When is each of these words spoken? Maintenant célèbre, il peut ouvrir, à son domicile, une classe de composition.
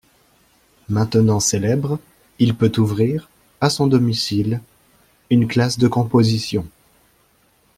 Maintenant 0.89 1.39
célèbre, 1.39 1.99
il 2.39 2.55
peut 2.57 2.71
ouvrir, 2.79 3.29
à 3.59 3.69
son 3.69 3.85
domicile, 3.85 4.59
une 5.29 5.47
classe 5.47 5.77
de 5.77 5.87
composition. 5.87 6.67